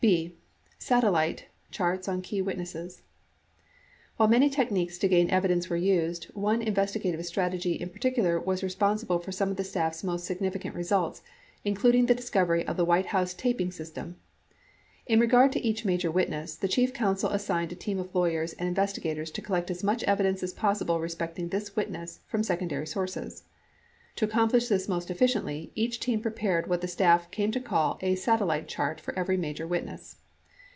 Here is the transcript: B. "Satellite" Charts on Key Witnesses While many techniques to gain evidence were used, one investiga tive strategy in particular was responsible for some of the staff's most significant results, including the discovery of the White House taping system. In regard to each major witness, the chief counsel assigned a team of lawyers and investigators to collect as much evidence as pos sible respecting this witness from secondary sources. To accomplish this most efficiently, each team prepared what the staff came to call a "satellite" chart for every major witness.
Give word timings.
B. 0.09 0.33
"Satellite" 0.79 1.45
Charts 1.69 2.07
on 2.07 2.23
Key 2.23 2.41
Witnesses 2.41 3.03
While 4.17 4.29
many 4.29 4.49
techniques 4.49 4.97
to 4.97 5.07
gain 5.07 5.29
evidence 5.29 5.69
were 5.69 5.75
used, 5.77 6.23
one 6.33 6.59
investiga 6.65 7.11
tive 7.11 7.23
strategy 7.23 7.73
in 7.73 7.89
particular 7.89 8.39
was 8.39 8.63
responsible 8.63 9.19
for 9.19 9.31
some 9.31 9.51
of 9.51 9.57
the 9.57 9.63
staff's 9.63 10.03
most 10.03 10.25
significant 10.25 10.73
results, 10.73 11.21
including 11.63 12.07
the 12.07 12.15
discovery 12.15 12.65
of 12.65 12.77
the 12.77 12.85
White 12.85 13.05
House 13.13 13.35
taping 13.35 13.71
system. 13.71 14.15
In 15.05 15.19
regard 15.19 15.51
to 15.51 15.59
each 15.61 15.85
major 15.85 16.09
witness, 16.09 16.55
the 16.55 16.67
chief 16.67 16.95
counsel 16.95 17.29
assigned 17.29 17.71
a 17.71 17.75
team 17.75 17.99
of 17.99 18.15
lawyers 18.15 18.53
and 18.53 18.67
investigators 18.67 19.29
to 19.29 19.41
collect 19.43 19.69
as 19.69 19.83
much 19.83 20.01
evidence 20.05 20.41
as 20.41 20.51
pos 20.51 20.81
sible 20.81 20.99
respecting 20.99 21.49
this 21.49 21.75
witness 21.75 22.21
from 22.25 22.41
secondary 22.41 22.87
sources. 22.87 23.43
To 24.17 24.25
accomplish 24.25 24.67
this 24.67 24.89
most 24.89 25.09
efficiently, 25.09 25.71
each 25.73 26.01
team 26.01 26.19
prepared 26.19 26.67
what 26.67 26.81
the 26.81 26.87
staff 26.89 27.31
came 27.31 27.49
to 27.53 27.61
call 27.61 27.97
a 28.01 28.15
"satellite" 28.15 28.67
chart 28.67 28.99
for 28.99 29.17
every 29.17 29.37
major 29.37 29.65
witness. 29.65 30.17